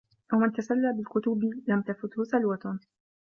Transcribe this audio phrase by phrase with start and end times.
[0.33, 2.79] وَمَنْ تَسَلَّى بِالْكُتُبِ لَمْ تَفُتْهُ سَلْوَةٌ